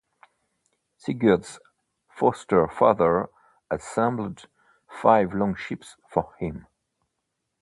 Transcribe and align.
Sigurd's 0.97 1.59
foster-father 2.09 3.29
assembled 3.69 4.47
five 4.89 5.31
longships 5.35 5.95
for 6.09 6.33
him. 6.39 6.65